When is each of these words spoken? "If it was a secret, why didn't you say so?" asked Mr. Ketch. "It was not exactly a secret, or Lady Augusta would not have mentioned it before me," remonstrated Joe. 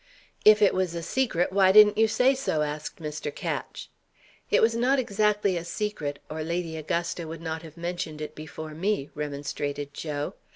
"If 0.43 0.63
it 0.63 0.73
was 0.73 0.95
a 0.95 1.03
secret, 1.03 1.51
why 1.53 1.71
didn't 1.71 1.95
you 1.99 2.07
say 2.07 2.33
so?" 2.33 2.63
asked 2.63 2.99
Mr. 2.99 3.29
Ketch. 3.31 3.87
"It 4.49 4.59
was 4.59 4.73
not 4.75 4.97
exactly 4.97 5.55
a 5.57 5.63
secret, 5.63 6.17
or 6.27 6.41
Lady 6.41 6.75
Augusta 6.75 7.27
would 7.27 7.39
not 7.39 7.61
have 7.61 7.77
mentioned 7.77 8.19
it 8.19 8.33
before 8.33 8.73
me," 8.73 9.11
remonstrated 9.13 9.93
Joe. 9.93 10.33